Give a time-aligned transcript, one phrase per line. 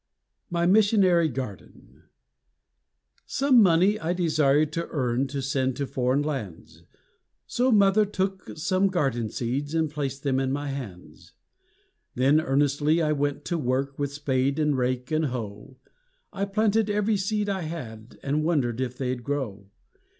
[0.49, 2.05] My Missionary Garden
[3.27, 6.81] Some money I desired to earn To send to foreign lands,
[7.45, 11.33] So mother took some garden seeds And placed them in my hands.
[12.15, 15.77] Then earnestly I went to work With spade and rake and hoe;
[16.33, 19.69] I planted every seed I had, And wondered if they'd grow.